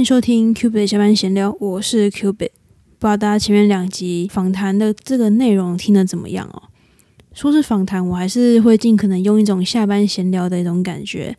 [0.00, 2.32] 迎收听 Cubit 下班闲聊，我是 Cubit。
[2.98, 6.62] 不知道大家前面两集访谈的这个内容听得怎么样哦？
[7.34, 11.36] 说是访谈，我还是会尽可能用一种下班闲聊的一种感觉。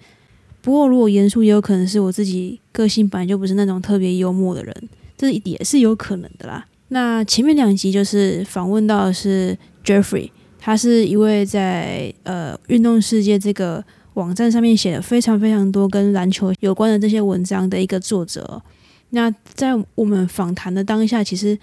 [0.62, 6.64] 不过如果严肃，也有可能是我自己个性本来就不是那种特别幽默的人，这也是有可能的啦。
[6.90, 13.84] 那前面两集就是访问到的是 Jeffrey，他是一位在呃运动世界这个
[14.16, 18.62] 网站上面写了非常非常多跟篮球有关的这些文章的一个作者。
[19.12, 21.58] 那在我们访谈的当下，其实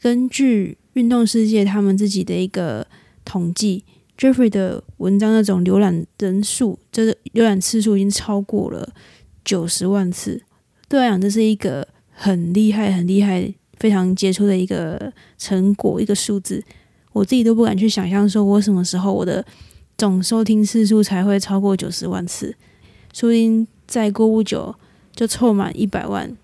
[0.00, 2.86] 根据运动世界他们自己的一个
[3.24, 3.84] 统计
[4.18, 8.92] ，Jeffrey 的文章那种浏览人数，这个浏览次数已经超过了
[9.44, 10.42] 九十万次。
[10.88, 16.62] 对我来讲，这是一个很厉害、很厉害、非常杰出的一个成果，一个数字。
[17.12, 19.44] 我自己都不敢去想象，说我什么时候我的
[20.00, 22.56] 总收听次数才会超过九十万次，
[23.12, 24.74] 说不定再过不久
[25.14, 26.34] 就凑满一百万。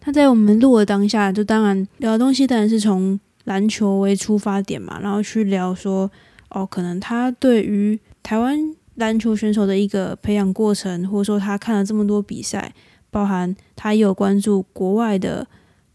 [0.00, 6.08] 他在我们录的当下，就当然聊的东西当然是从篮球为出发点嘛，然后去聊说，
[6.50, 8.56] 哦，可能他对于台湾
[8.94, 12.72] 篮球选手的一个培养过程，或者说他看了这么多比赛，
[13.10, 15.44] 包含他也有关注国外的，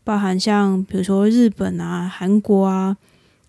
[0.03, 2.97] 包含像比如说日本啊、韩国啊，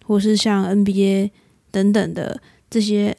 [0.07, 1.31] 或是像 NBA
[1.73, 3.17] 等等的这些。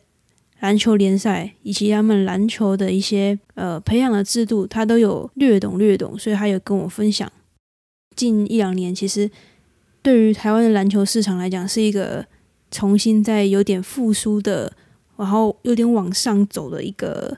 [0.62, 7.32] 篮球联赛以及他们篮球的一些呃培养的制度，他都有略懂略懂，所以他有跟我分享。
[8.16, 9.30] 近一两年，其实
[10.02, 12.26] 对于台湾的篮球市场来讲，是一个
[12.70, 14.72] 重新在有点复苏的，
[15.18, 17.38] 然后有点往上走的一个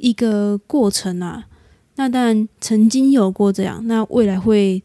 [0.00, 1.46] 一个过程啊。
[1.96, 4.82] 那当然曾经有过这样，那未来会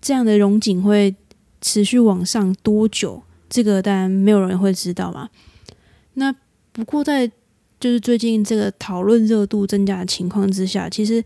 [0.00, 1.14] 这样的荣景会
[1.60, 3.22] 持续往上多久？
[3.48, 5.28] 这个当然没有人会知道嘛。
[6.14, 6.34] 那
[6.74, 7.30] 不过，在
[7.78, 11.22] 就是最近这个讨论热度增加的情况之下，其实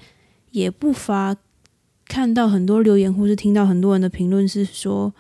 [0.50, 1.34] 也不乏
[2.06, 5.10] 看到很多留言，或是听到很多人的评论，是说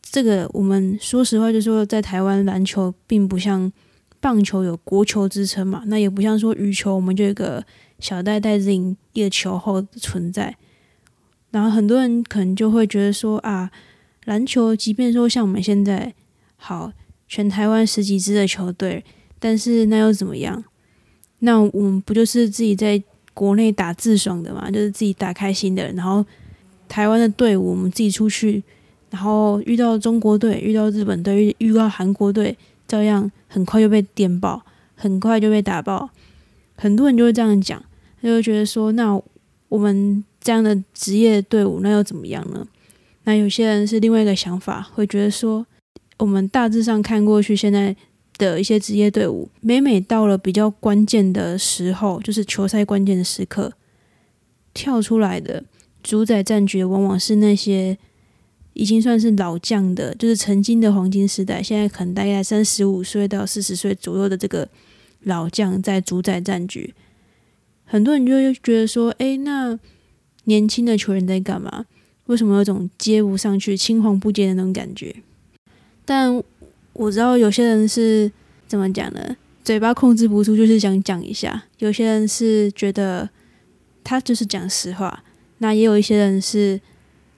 [0.00, 3.70] 这个我们说实话，就是说在台湾篮球并不像
[4.20, 7.62] 棒球有国球之称嘛，那也不像说羽球，我们就有个
[7.98, 10.56] 小戴戴志颖一个球后存在。
[11.50, 13.70] 然后很多人可能就会觉得说啊，
[14.24, 16.14] 篮球即便说像我们现在
[16.56, 16.90] 好
[17.26, 19.04] 全台湾十几支的球队。
[19.38, 20.64] 但是那又怎么样？
[21.40, 23.00] 那我们不就是自己在
[23.32, 24.68] 国内打自爽的嘛？
[24.68, 25.92] 就是自己打开心的。
[25.92, 26.24] 然后
[26.88, 28.60] 台湾的队伍，我们自己出去，
[29.10, 34.60] 然后遇到中国队、遇到日本队、遇到韩国队，照样很快就被电爆，
[34.96, 36.10] 很快就被打爆。
[36.74, 37.80] 很多人就会这样讲，
[38.20, 39.20] 他就觉得说：那
[39.68, 42.66] 我们这样的职业队伍，那又怎么样呢？
[43.22, 45.64] 那有些人是另外一个想法，会觉得说：
[46.16, 47.94] 我们大致上看过去，现在。
[48.38, 53.72] 的一些职业队伍，每每到了比较关键的时候，就是球赛关键的时刻，
[54.72, 55.64] 跳出来的
[56.02, 57.98] 主宰战局，往往是那些
[58.74, 64.68] 已经算是老将的，就是曾经的黄金时代，现在可能大概三十五岁到四十岁左右的这个
[65.24, 66.94] 老将在主宰战局。
[67.84, 69.76] 很多人就会觉得说：“哎，那
[70.44, 71.86] 年轻的球员在干嘛？
[72.26, 75.16] 为什么有种接不上去、青黄不接的那种感觉？”
[76.04, 76.42] 但
[76.98, 78.30] 我知道有些人是
[78.66, 79.36] 怎么讲呢？
[79.62, 81.62] 嘴巴控制不住，就是想讲一下。
[81.78, 83.28] 有些人是觉得
[84.02, 85.22] 他就是讲实话，
[85.58, 86.80] 那也有一些人是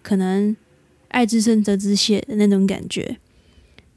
[0.00, 0.56] 可能
[1.09, 3.19] 爱之深责之切的那种感觉。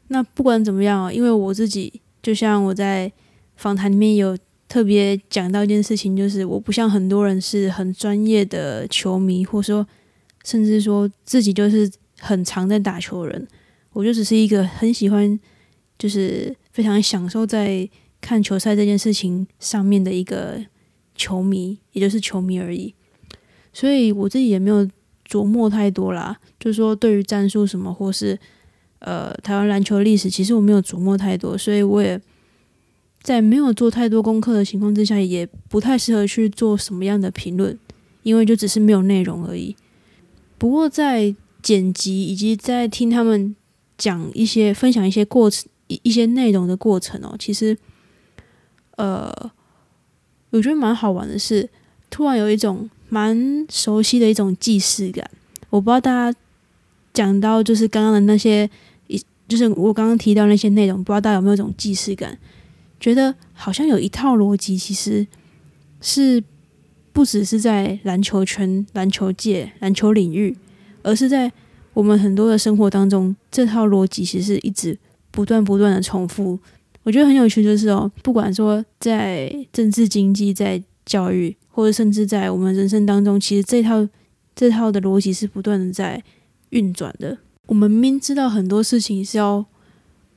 [0.09, 3.09] 那不管怎么样，因为我自己就像我在
[3.55, 4.37] 访谈里面有
[4.67, 9.87] 特别讲到一件事情，就是我不像很多人是很专业的球迷，或者说
[10.43, 13.47] 甚至说自己就是很常在打球的人，
[13.93, 15.39] 我就只是一个很喜欢。
[15.97, 17.87] 就是非常享受在
[18.19, 20.63] 看球赛这件事情上面的一个
[21.15, 22.93] 球迷，也就是球迷而已。
[23.71, 24.87] 所以我自己也没有
[25.27, 28.37] 琢磨太多啦，就是说对于战术什么，或是
[28.99, 31.57] 呃台湾篮球历史，其实我没有琢磨太多。
[31.57, 32.21] 所以我也
[33.21, 37.77] 在没有做太多功课的情况之下，也不太适合去做什么样的评论，
[38.21, 39.75] 因为就只是没有内容而已。
[40.57, 43.55] 不过在剪辑以及在听他们
[43.97, 45.67] 讲一些、分享一些过程。
[46.03, 47.77] 一些内容的过程哦，其实，
[48.95, 49.31] 呃，
[50.49, 51.69] 我觉得蛮好玩的是，
[52.09, 55.29] 突然有一种蛮熟悉的一种既视感。
[55.69, 56.37] 我不知道大家
[57.13, 58.69] 讲到就是刚刚的那些，
[59.07, 62.37] 一就是我刚刚提到那些内容，不知道大家有没有一种既视感，
[62.99, 65.25] 觉得好像有一套逻辑，其实
[65.99, 66.43] 是
[67.11, 70.55] 不只是在篮球圈、篮球界、篮球领域，
[71.01, 71.51] 而是在
[71.93, 74.97] 我们很多的生活当中，这套逻辑其实是一直。
[75.33, 76.59] 不断不断的重复，
[77.01, 84.07] 我觉得很有趣，就是哦，不管说在政治、经济、在教育，或者甚至在我们人生当中，其实这套
[84.55, 86.23] 这套的逻辑是不断的在
[86.69, 87.35] 运转的。
[87.65, 89.65] 我们明知道很多事情是要，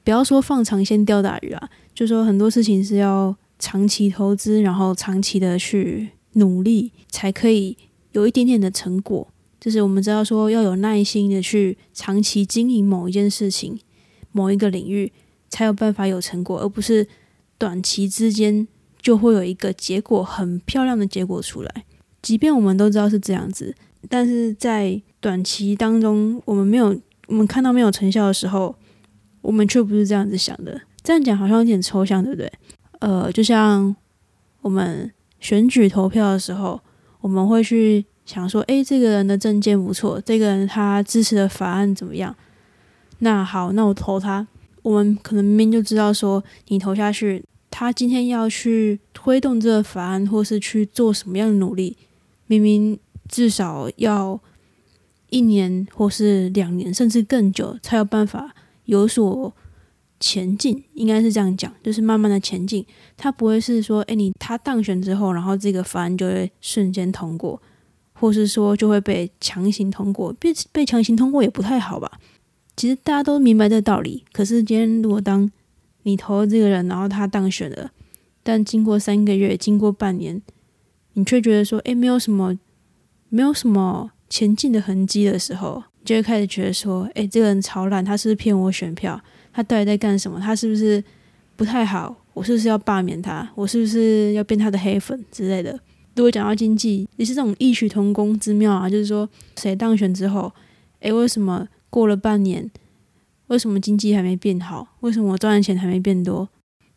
[0.02, 7.76] 不要说放长线钓大鱼啊，就说很多事情是要长期投资，然后长期的去努力，才可以
[8.12, 9.28] 有一点点的成果。
[9.60, 13.78] 就是我们知道说要有耐心的去长期经营某一件事情、
[14.36, 15.10] 某一个领域，
[15.48, 17.08] 才有办法有成果，而不是
[17.56, 18.68] 短期之间
[19.00, 21.84] 就会有一个结果很漂亮的结果出来。
[22.20, 23.74] 即便我们都知道是这样子，
[24.10, 27.00] 但是在短期当中，我们没有。
[27.28, 28.72] 我们看到没有成效的时候，
[29.42, 30.80] 我们却不是这样子想的。
[31.02, 32.52] 这样讲好像有点抽象，对不对？
[33.00, 33.96] 呃，就像
[34.60, 36.80] 我们选举投票的时候，
[37.20, 42.32] 我们会去想说：“诶，这个人的证件不错，这个人他支持的法案怎么样？”
[43.18, 44.46] 那好，那我投他。
[44.82, 51.96] 我们可能明明就知道说，你投下去，他今天要去推动这个法案，或是去做什么样的努力，
[52.46, 52.98] 明明
[53.28, 54.40] 至少要。
[55.28, 58.54] 一年或是两年，甚至更久，才有办法
[58.84, 59.52] 有所
[60.20, 60.84] 前进。
[60.94, 62.86] 应该是这样讲，就是慢慢的前进。
[63.16, 67.60] 他不会是说，哎，你他当选之后，然后这个法案就会瞬间通过，
[68.12, 70.32] 或是说就会被强行通过。
[70.34, 72.08] 被被强行通过也不太好吧？
[72.76, 74.24] 其实大家都明白这个道理。
[74.32, 75.50] 可是今天如果当
[76.02, 77.90] 你投这个人，然后他当选了，
[78.42, 80.40] 但经过三个月，经过半年，
[81.14, 82.58] 你却觉得说，哎，没有什么，
[83.28, 84.12] 没有什么。
[84.28, 89.18] 前进的痕迹的时候，你就会开始觉得说：“哎，这个人超烂，他是不是骗我选票？
[89.52, 90.40] 他到底在干什么？
[90.40, 91.02] 他是不是
[91.54, 92.12] 不太好？
[92.34, 93.48] 我是不是要罢免他？
[93.54, 95.78] 我是不是要变他的黑粉之类的？”
[96.16, 98.90] 如果讲到经济，也是这种异曲同工之妙啊。
[98.90, 100.52] 就是说，谁当选之后，
[100.98, 101.64] 哎，为什么
[101.96, 102.70] 过了半年，
[103.46, 104.86] 为什么经济还没变好？
[105.00, 106.46] 为什么我赚的钱还没变多？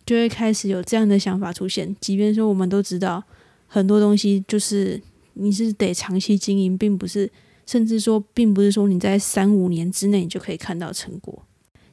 [0.05, 1.95] 就会开始有这样的想法出现。
[2.01, 3.23] 即便说我们都知道
[3.65, 5.01] 很多东西就是。
[5.41, 7.31] 你是得长期经营，并不是，
[7.65, 11.45] 甚至说，并不是说你在三五年之内你就可以看到成果。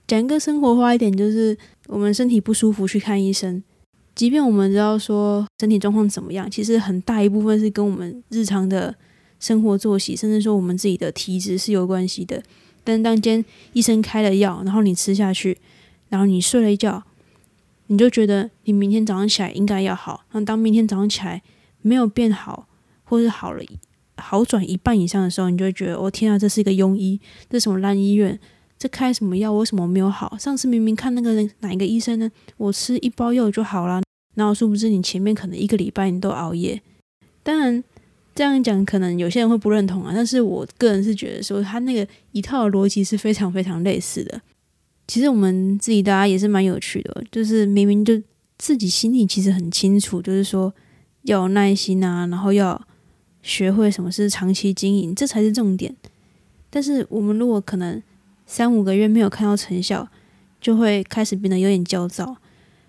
[0.08, 1.56] 讲一个生活化一点，就是
[1.86, 3.62] 我们身体不舒服去看医生，
[4.16, 8.92] 即便我们知道说身体状况怎么样，其实很大一部分是跟我们日常的
[9.38, 12.42] 生活作息，甚至说我们自己的体质是有关系的。
[12.86, 15.58] 但当间医生开了药，然后你吃下去，
[16.08, 17.02] 然后你睡了一觉，
[17.88, 20.24] 你就觉得你明天早上起来应该要好。
[20.30, 21.42] 那当明天早上起来
[21.82, 22.68] 没有变好，
[23.02, 23.62] 或是好了，
[24.16, 28.38] 好转一半以上的时候，你就会觉得，我天啊，这是一个庸医，这什么烂医院？
[28.78, 29.52] 这开什么药？
[29.52, 30.36] 为什么没有好？
[30.38, 32.30] 上次明明看那个人哪一个医生呢？
[32.56, 34.02] 我吃一包药就好了。
[34.34, 36.80] 然后殊不知你前面可能一个礼拜你都熬夜。
[37.42, 37.82] 当然
[38.36, 40.12] 这样讲，可能有些人会不认同啊。
[40.14, 44.40] 但是我个人是觉得说，他那个一套逻辑是非常非常类似的。
[45.08, 48.22] 其实我们自己大家也是蛮有趣的，就是明明就
[48.58, 50.72] 自己心里其实很清楚，就是说
[51.22, 52.80] 要有耐心啊，然后要。
[53.42, 55.94] 学会什么是长期经营，这才是重点。
[56.68, 58.02] 但是我们如果可能
[58.44, 60.08] 三五个月没有看到成效，
[60.60, 62.36] 就会开始变得有点焦躁，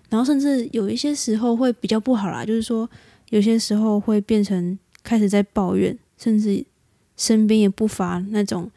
[0.08, 2.44] 然后甚至有一些时候会比较不好啦。
[2.44, 2.90] 就是说，
[3.30, 4.76] 有些时候会变成
[5.08, 6.62] 开始在抱怨，甚至
[7.16, 8.70] 身边也不乏那种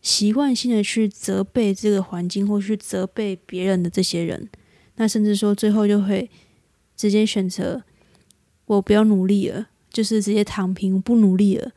[0.00, 4.48] 习惯性的去责备这个环境，或去责备别人的这些人。
[4.94, 6.30] 那甚至说最后就会
[6.96, 7.82] 直接选择
[8.66, 9.66] 我不要努力了。
[9.88, 11.72] 就是直接躺平不努力了，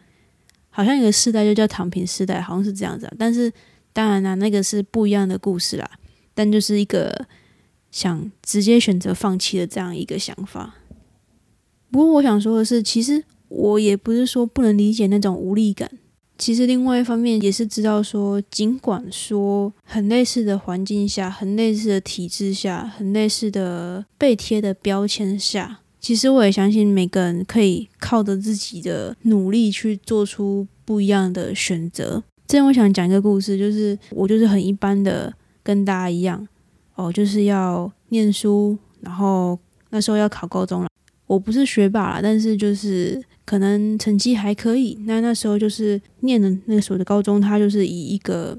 [0.69, 3.10] 好像一个世代就叫躺平世代，好像是这样子。
[3.17, 3.50] 但是
[3.93, 5.89] 当然啦，那个是不一样的故事啦。
[6.34, 7.25] 但就是一个
[7.91, 10.75] 想直接选择放弃的这样一个想法。
[11.89, 15.91] 不过我想说的是，其实我也不是说不能理解那种无力感。
[16.38, 25.79] 其实另外一方面也是知道说，尽管说很类似的环境下、很类似的体制下、很类似的被贴的标签下。
[26.00, 32.24] 其实我也相信每个人可以靠着自己的努力去做出不一样的选择。
[32.48, 36.48] 这样，我想讲一个故事，就是我就是很一般的，跟大家一样
[36.96, 40.88] 哦，就是要念书，然后那时候要考高中了。
[41.29, 44.98] 我不是学霸啦，但是就是可能成绩还可以。
[45.05, 48.57] 那那时候就是念的那所的高中，它就是以一个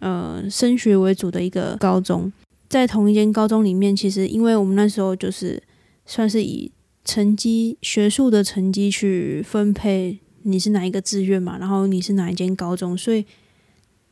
[0.00, 2.32] 呃升学为主的一个高中。
[2.68, 5.62] 在同一间高中里面，其实因为我们那时候就是。
[6.10, 6.72] 算是以
[7.04, 13.26] 成绩、学术的成绩去分配你是哪一个志愿嘛，然后你是哪一间高中，所以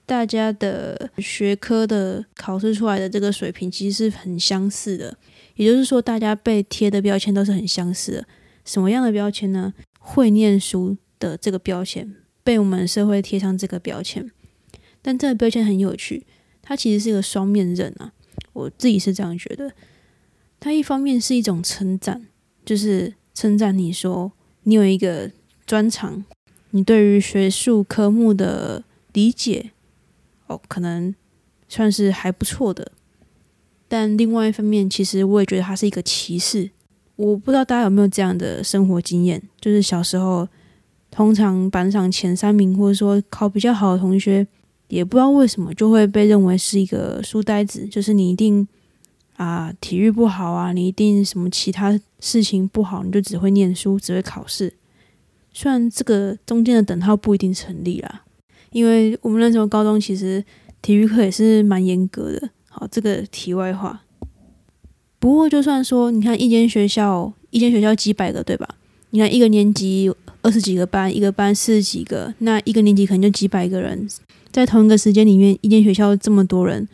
[0.04, 5.16] 大家的学科的考试出来的这个水平其实是很相似的。
[5.56, 8.26] 也就是说，大家被贴的标签都是很相似的。
[8.64, 9.74] 什么样的标签呢？
[9.98, 14.30] 会念书的这个标签被我们社会贴上这个标签，
[15.02, 16.24] 但这个标签很有趣，
[16.62, 18.12] 它其实是一个双面刃啊。
[18.52, 19.72] 我自己是这样觉得。
[20.60, 22.26] 它一方面是一种称赞，
[22.64, 24.32] 就是称赞你说
[24.62, 25.30] 你有一个
[25.66, 26.24] 专长，
[26.70, 29.70] 你对于学术科目的理解，
[30.46, 31.14] 哦，可能
[31.68, 32.92] 算是还不错的。
[33.88, 36.70] 但另外一方面，其实我也觉得它是一个歧视。
[37.16, 40.46] 我不知道大家有没有这样的生活经验，就是小时候，
[41.10, 44.46] 通常班上前三名或者说考比较好的同学，
[44.88, 48.68] 也不知道为什么就会被认为是一个书呆子，就是你一定
[49.36, 54.74] 啊体育不好啊，你一定什么其他事情不好，你就只会念书，只会考试。
[55.54, 58.24] 虽然这个中间的等号不一定成立啦，
[58.72, 60.44] 因为我们那时候高中其实
[60.82, 62.50] 体育课也是蛮严格的。
[62.78, 64.02] 好，这个题外话。
[65.18, 68.68] 不过就算说，你看一间学校，一间学校几百个，对吧？
[69.10, 74.06] 你看一个年级二十几个班，一个班四十几个，那一个年级可能就几百个人，
[74.50, 76.86] 在同一个时间里面，一间学校这么多人，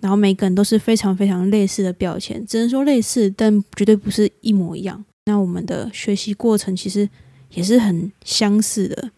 [0.00, 5.02] 然后每个人都是非常非常类似的标签，只能说类似，但绝对不是一模一样。
[5.24, 7.08] 那我们的学习过程其实。
[7.54, 9.10] 也是很相似的，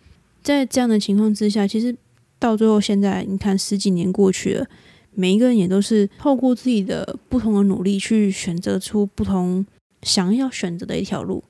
[0.43, 1.95] 在这样的情况之下，其实
[2.37, 4.67] 到最后现在，你看十几年过去了，
[5.15, 9.65] 每一个人也都是透过自己的不同的努力去选择出不同
[10.03, 11.43] 想要选择的一条路。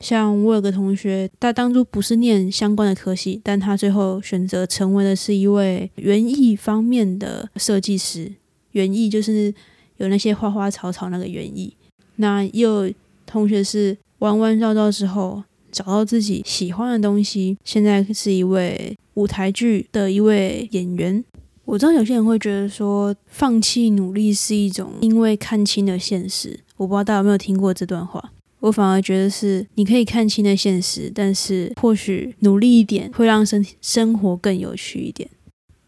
[0.00, 8.32] 像我有个同学，他当初不是念相关的科系，但他最后选择成为的是一位园艺方面的设计师。
[8.72, 9.54] 园艺就是
[9.96, 11.74] 有那些花花草草那个园艺。
[12.16, 12.92] 那也有
[13.24, 15.42] 同学是弯弯绕绕之后。
[15.74, 21.24] 找到自己喜欢的东西，现在是一位舞台剧的一位演员。
[21.64, 26.60] 我知道有些人会觉得说，放弃努力是一种因为看清了现实。
[26.76, 28.32] 我不知道大家有没有听过这段话。
[28.60, 35.28] 我反而觉得是，你可以看清了现实，但是或许努力一点会让生生活更有趣一点。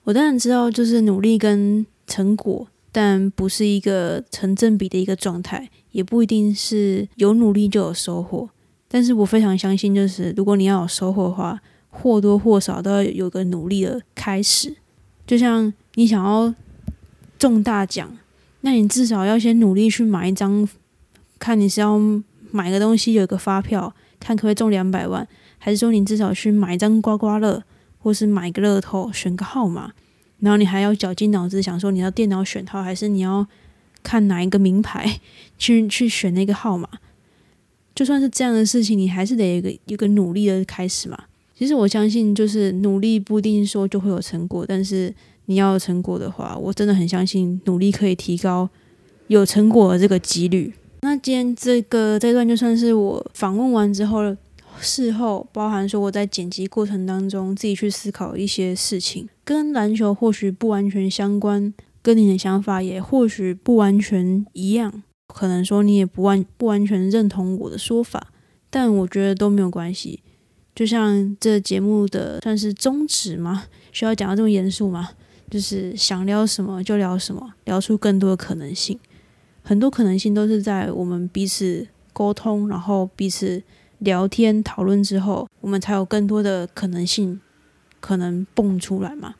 [0.04, 8.48] 我当然知道，就是努力跟成果，但不是一个成正比的一个状态，也不一定是有努力就有收获。
[8.88, 14.76] 但是我非常相信，就是如果你要有收获的话，或多或少都要有个努力的开始。
[15.26, 16.54] 就像你想要
[17.38, 18.16] 中大奖，
[18.60, 20.68] 那你至少要先努力去买一张，
[21.38, 21.98] 看你是要
[22.50, 25.26] 买个东西有个发票，看可不可以中两百万，
[25.58, 27.62] 还是说你至少去买一张刮刮乐，
[27.98, 29.92] 或是买个乐透，选个号码，
[30.38, 33.46] 然后你还要绞尽脑汁想说你要电脑选号，还是你要
[34.02, 35.20] 看哪一个名牌
[35.58, 36.88] 去去选那个号码。
[37.94, 41.24] 就算是这样的事情，你还是得一个一个努力的开始嘛。
[41.58, 45.12] 其实我相信，就是努力不一定说就会有成果，但是
[45.46, 48.68] 你要有成果的话，我真的很相信努力可以提高
[49.28, 50.74] 有成果的这个几率。
[51.00, 54.36] 那今天这个这段就算是我访问完之后，
[54.80, 61.72] 事后包含说我在剪辑过程当中自己去思考一些事情，跟篮球或许不完全相关，
[62.02, 65.02] 跟你的想法也或许不完全一样。
[65.26, 68.28] 可能说你也不完不完全认同我的说法，
[68.68, 70.20] 但我觉得都没有关系。
[70.76, 73.64] 就像这节目的算是宗旨吗？
[73.92, 75.08] 需要讲到这么严肃吗？
[75.50, 78.98] 就是想聊什么就聊什么，聊出更多的可能性。
[79.62, 83.62] 很多可能性都是在我们彼此沟通，然后彼此
[84.00, 87.40] 聊天讨论之后，我们才有更多的可能性
[87.98, 89.36] 可能蹦出来嘛。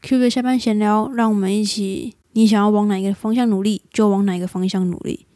[0.00, 5.26] Q 的下班闲聊，让我们一起，你想要往哪个方向努力，就往哪个方向努力。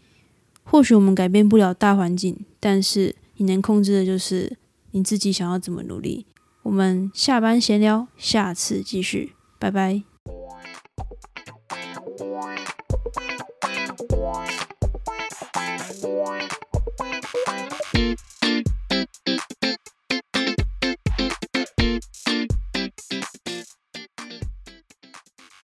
[0.62, 4.56] 或许我们改变不了大环境，但是你能控制的就是
[4.94, 6.24] 你自己想要怎么努力。
[6.62, 10.13] 我们下班闲聊，下次继续，拜拜。